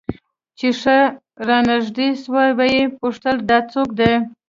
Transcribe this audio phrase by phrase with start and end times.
[0.57, 0.97] چې ښه
[1.47, 4.13] رانژدې سوه ويې پوښتل دا څوک دى.